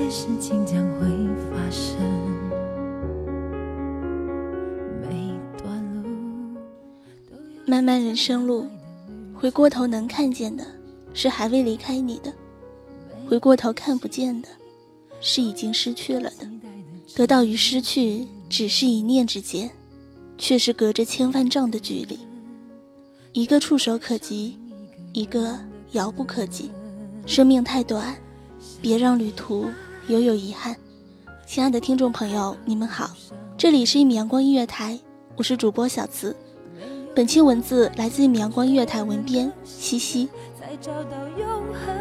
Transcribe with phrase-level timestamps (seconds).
[0.00, 1.00] 些事情将会
[1.50, 2.00] 发生，
[5.02, 6.56] 每段路
[7.30, 8.66] 都漫漫人生路，
[9.34, 10.64] 回过头能看见的
[11.12, 12.32] 是还未离开你的，
[13.28, 14.48] 回过头看不见的
[15.20, 16.48] 是已经失去了的。
[17.14, 19.70] 得到与失去只是一念之间，
[20.38, 22.18] 却是隔着千万丈的距离。
[23.34, 24.58] 一个触手可及，
[25.12, 25.58] 一个
[25.92, 26.70] 遥不可及。
[27.26, 28.16] 生命太短，
[28.80, 29.66] 别让旅途
[30.10, 30.76] 犹有遗憾。
[31.46, 33.12] 亲爱的听众朋友，你们好，
[33.56, 34.98] 这里是一米阳光音乐台，
[35.36, 36.34] 我是主播小慈。
[37.14, 40.28] 本期文字来自一米阳光音乐台文编西西。
[40.58, 41.99] 才找到永恒。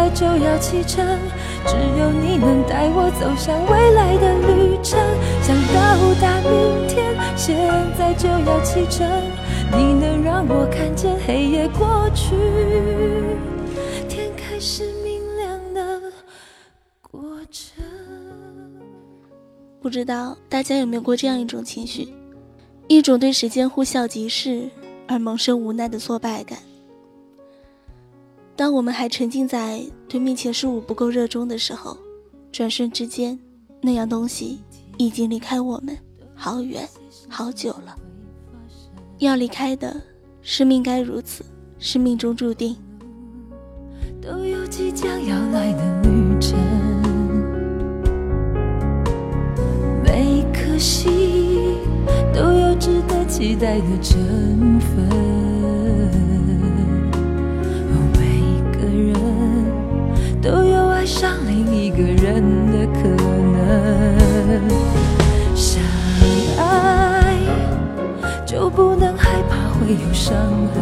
[0.00, 1.04] 在就要启程，
[1.66, 4.98] 只有你能带我走向未来的旅程。
[5.42, 7.54] 想到达明天，现
[7.98, 9.06] 在就要启程，
[9.76, 12.34] 你能让我看见黑夜过去，
[14.08, 16.00] 天开始明亮的
[17.02, 17.84] 过程。
[19.82, 22.08] 不知道大家有没有过这样一种情绪，
[22.88, 24.66] 一种对时间呼啸即逝
[25.06, 26.58] 而萌生无奈的挫败感。
[28.60, 31.96] 当我们还沉浸在对面前事物不够热衷的时候，
[32.52, 33.38] 转瞬之间，
[33.80, 34.60] 那样东西
[34.98, 35.96] 已经离开我们
[36.34, 36.86] 好远
[37.26, 37.96] 好久了。
[39.16, 39.98] 要离开的，
[40.42, 41.42] 是命该如此，
[41.78, 42.76] 是命中注定。
[44.20, 46.58] 都有即将要来的旅程，
[50.04, 51.78] 每颗心
[52.34, 55.49] 都有值得期待的成分。
[69.90, 70.36] 没有伤
[70.72, 70.78] 痕。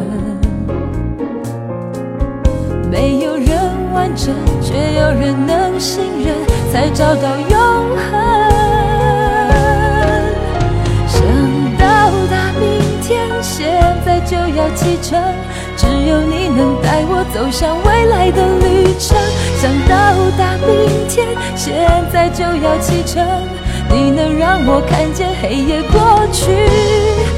[2.90, 3.48] 没有人
[3.94, 6.34] 完整，却有人能信任，
[6.70, 7.58] 才找到永
[7.96, 8.12] 恒。
[11.06, 11.22] 想
[11.78, 15.18] 到达明天，现在就要启程，
[15.74, 19.16] 只有你能带我走向未来的旅程。
[19.56, 19.96] 想到
[20.36, 21.72] 达明天，现
[22.12, 23.24] 在就要启程，
[23.88, 27.37] 你能让我看见黑夜过去。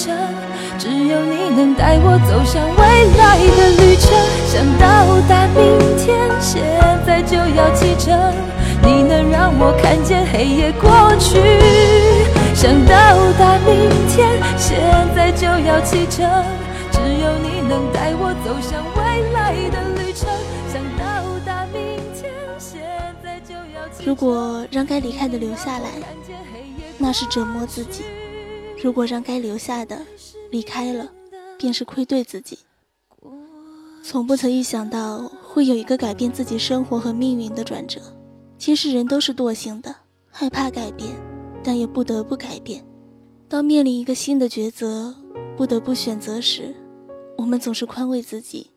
[0.00, 0.16] 程，
[0.78, 2.80] 只有你能带我走向未
[3.20, 4.08] 来的旅程。
[4.48, 6.62] 想到达明天，现
[7.06, 8.16] 在就要启程，
[8.82, 10.88] 你能让我看见黑夜过
[11.18, 11.36] 去。
[12.54, 12.96] 想到
[13.38, 14.80] 达明天，现
[15.14, 16.24] 在就要启程，
[16.90, 20.28] 只有你能带我走向未来的旅程。
[20.72, 21.04] 想到
[21.44, 22.80] 达明天，现
[23.22, 24.06] 在就要启程。
[24.06, 25.90] 如果让该离开的留下来，
[26.98, 28.02] 那是折磨自己；
[28.82, 30.00] 如果让该留下的
[30.50, 31.10] 离开了，
[31.58, 32.58] 便是愧对自己。
[34.02, 38.00] 从不曾预想到会有一个改变自己生活和命运的转折。
[38.56, 39.94] 其实人都是惰性的，
[40.30, 41.10] 害怕改变，
[41.62, 42.82] 但也不得不改变。
[43.48, 45.14] 当面临一个新的抉择，
[45.56, 46.74] 不得不选择时，
[47.36, 48.70] 我们总是宽慰自己，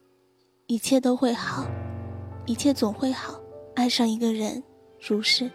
[0.67, 1.65] 一切都会好，
[2.45, 3.39] 一切总会好。
[3.75, 4.61] 爱上一个人，
[4.99, 5.49] 如是；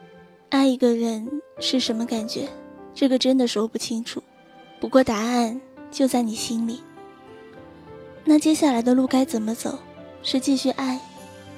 [0.49, 1.29] 爱一个人
[1.61, 2.49] 是什么感觉？
[2.95, 4.23] 这个真的说不清楚。
[4.81, 5.61] 不过答案
[5.91, 6.81] 就在你心里。
[8.25, 9.79] 那接下来的路该怎么走？
[10.23, 11.01] 是继续爱，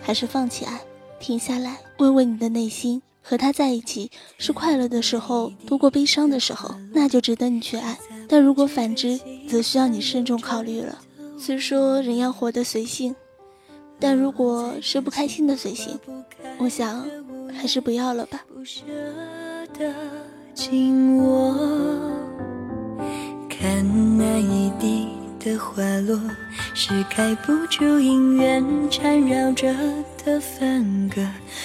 [0.02, 0.80] 还是放弃爱？
[1.18, 7.98] 停下来，问问你的内心，和他在一起是快乐的时候，多过悲伤的时候，那就值得你去爱。
[8.28, 9.18] 但如果反之，
[9.48, 10.98] 则需要你慎重考虑了。
[11.36, 13.14] 虽说人要活得随性，
[13.98, 15.98] 但如果是不开心的随性，
[16.58, 17.04] 我想
[17.52, 18.44] 还是不要了吧。
[18.64, 18.82] 舍
[19.78, 19.92] 得
[20.54, 21.56] 紧握，
[24.18, 25.08] 那一地
[25.38, 26.18] 的花落，
[26.74, 29.74] 是开不出姻缘缠绕着
[30.24, 31.20] 的分隔。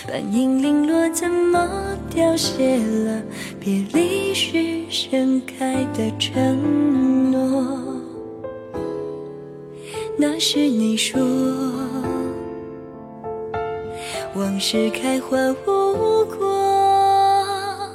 [0.08, 1.68] 半影零落，怎么
[2.10, 3.22] 凋谢了？
[3.60, 8.02] 别离时盛开的承诺。
[10.18, 11.22] 那是你说。
[14.36, 17.90] 往事开花无果，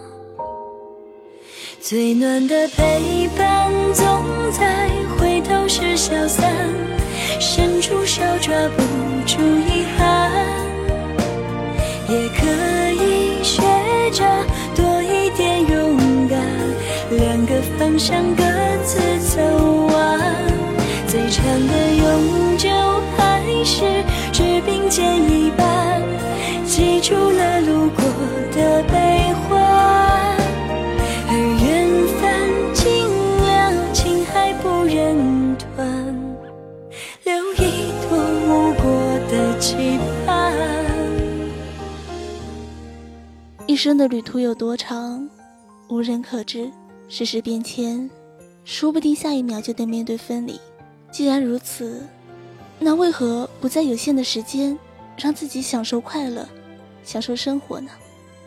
[1.78, 3.70] 最暖的陪伴
[24.90, 26.02] 只并肩一半。
[26.66, 28.02] 记住了路过
[28.52, 30.36] 的悲欢，
[31.28, 31.32] 而
[31.62, 31.88] 缘
[32.18, 32.20] 分
[32.74, 33.06] 尽
[33.42, 35.86] 了情还不忍断，
[37.24, 38.84] 留一朵无果
[39.30, 40.52] 的期盼。
[43.66, 45.28] 一生的旅途有多长，
[45.88, 46.70] 无人可知。
[47.08, 48.08] 世事变迁，
[48.64, 50.60] 说不定下一秒就得面对分离。
[51.10, 52.00] 既然如此，
[52.82, 54.76] 那为何不在有限的时间，
[55.16, 56.48] 让自己享受快乐？
[57.04, 57.90] 享受生活呢，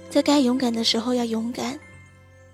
[0.09, 1.80] 在该勇敢的时候要勇敢。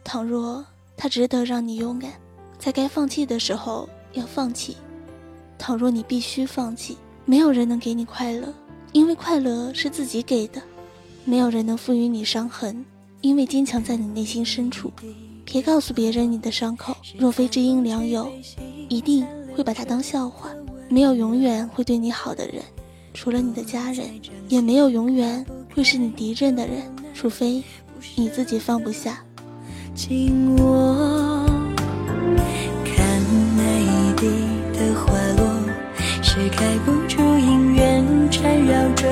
[0.03, 0.65] 倘若
[0.97, 2.11] 他值得让你勇敢，
[2.57, 4.75] 在该放弃的时候要放弃。
[5.57, 8.53] 倘若你必须放弃，没有人能给你快乐，
[8.91, 10.59] 因为快乐是自己给的；
[11.23, 12.83] 没有人能赋予你伤痕，
[13.21, 14.91] 因为坚强在你内心深处。
[15.45, 18.29] 别告诉别人你的伤口，若非知音良友，
[18.89, 20.49] 一定会把它当笑话。
[20.89, 22.63] 没有永远会对你好的人。
[23.13, 24.05] 除了你的家人，
[24.47, 25.45] 也没有永远
[25.75, 26.83] 会是你敌人的人，
[27.13, 27.63] 除非
[28.15, 29.19] 你自己放不下。
[29.93, 31.45] 紧握，
[32.85, 33.21] 看
[33.57, 34.27] 那一地
[34.73, 35.43] 的花落，
[36.21, 39.03] 是开不住姻缘缠绕着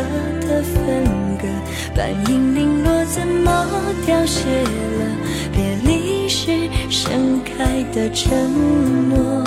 [0.42, 1.04] 的分
[1.38, 1.48] 隔。
[1.96, 3.66] 半影零落，怎么
[4.06, 5.18] 凋谢了？
[5.52, 9.44] 别离时盛开的承诺，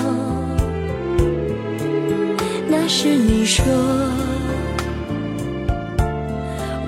[2.93, 3.65] 是你说。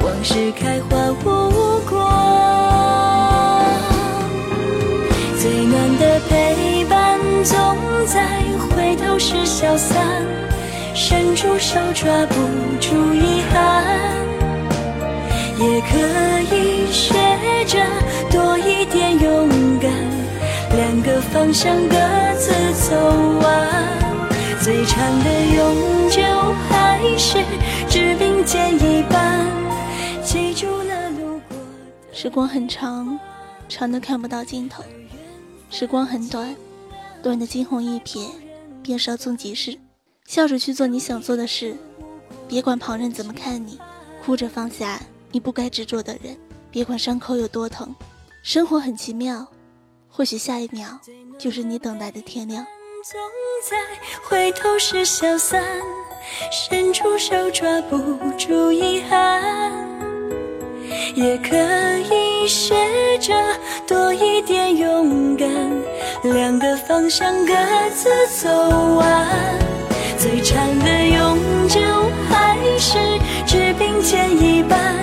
[0.00, 1.96] 往事开花无果，
[5.40, 7.56] 最暖的陪伴总
[8.04, 8.26] 在
[8.74, 10.04] 回头时消散，
[10.92, 12.34] 伸出手抓不
[12.80, 13.84] 住遗憾，
[15.56, 15.96] 也可
[16.52, 17.14] 以学
[17.66, 17.78] 着
[18.28, 19.88] 多一点勇敢，
[20.76, 21.96] 两个方向各
[22.36, 22.96] 自走
[23.40, 23.48] 完，
[24.62, 26.22] 最长的永久
[26.68, 27.44] 还是
[27.90, 29.44] 只并肩一半。
[30.22, 31.58] 记住了路过
[32.12, 33.18] 时光很长，
[33.68, 34.84] 长的看不到尽头；
[35.68, 36.54] 时光很短，
[37.24, 38.28] 短的惊鸿一瞥
[38.84, 39.76] 便稍纵即逝。
[40.28, 41.76] 笑着去做你想做的事，
[42.46, 43.72] 别管旁人怎么看你；
[44.24, 45.02] 哭着放下
[45.32, 46.36] 你不该执着的人，
[46.70, 47.92] 别管伤口有多疼。
[48.44, 49.44] 生活很奇妙，
[50.08, 51.00] 或许下一秒
[51.36, 52.64] 就是你等待的天亮。
[53.04, 53.20] 总
[53.68, 53.76] 在
[54.22, 55.60] 回头时消散，
[56.52, 57.98] 伸出手抓不
[58.38, 59.42] 住遗憾。
[61.16, 61.56] 也可
[62.14, 62.76] 以学
[63.18, 63.34] 着
[63.88, 65.48] 多一点勇敢，
[66.22, 67.52] 两个方向各
[67.92, 68.48] 自走
[68.94, 69.28] 完，
[70.16, 71.80] 最长的永久
[72.30, 72.98] 还是
[73.44, 74.96] 只并肩一半，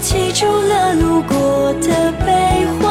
[0.00, 2.81] 记住了路过的悲欢，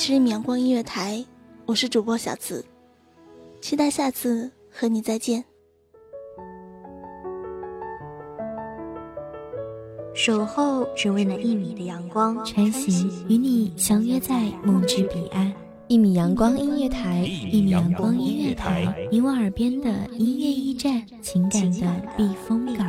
[0.00, 1.22] 是阳光音乐台，
[1.66, 2.64] 我是主播小紫，
[3.60, 5.44] 期待下次和你再见。
[10.14, 15.52] 守候只为那一米的阳光，穿行与你相约在梦之彼岸。
[15.86, 17.20] 一米阳光音乐台，
[17.52, 22.88] 一米阳光音乐台，你我耳边的音乐驿站，情感的避风港。